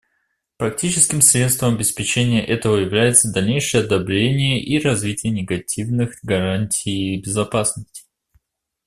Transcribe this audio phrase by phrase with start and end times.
[0.57, 8.05] Практическим средством обеспечения этого является дальнейшее одобрение и развитие негативных гарантий безопасности.